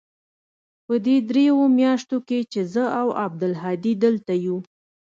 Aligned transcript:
په 0.85 0.93
دې 1.05 1.15
درېو 1.29 1.57
مياشتو 1.79 2.17
کښې 2.27 2.39
چې 2.51 2.61
زه 2.73 2.83
او 2.99 3.07
عبدالهادي 3.23 3.93
دلته 4.03 4.33
يو. 4.45 4.57